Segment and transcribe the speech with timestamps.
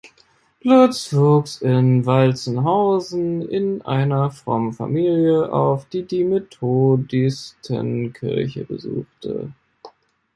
[0.63, 9.53] Lutz wuchs in Walzenhausen in einer frommen Familie auf, die die Methodistenkirche besuchte.